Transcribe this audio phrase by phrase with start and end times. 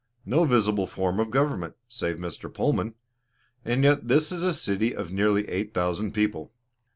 [0.25, 2.51] No visible form of government, save Mr.
[2.51, 2.95] Pullman,
[3.63, 6.51] and yet this is a city of nearly eight thousand people.